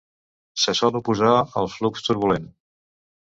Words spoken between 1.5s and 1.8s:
al